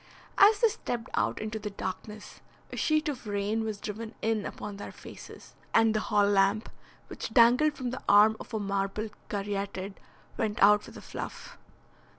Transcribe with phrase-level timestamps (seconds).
[0.39, 4.77] As they stepped out into the darkness, a sheet of rain was driven in upon
[4.77, 6.71] their faces, and the hall lamp,
[7.05, 9.99] which dangled from the arm of a marble caryatid,
[10.37, 11.55] went out with a fluff.